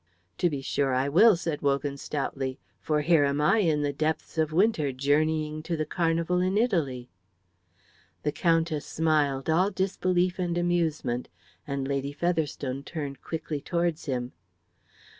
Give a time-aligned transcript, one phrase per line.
[0.39, 2.57] "To be sure I will," said Wogan, stoutly.
[2.79, 7.11] "For here am I in the depths of winter journeying to the carnival in Italy."
[8.23, 11.29] The Countess smiled, all disbelief and amusement,
[11.67, 14.31] and Lady Featherstone turned quickly towards him.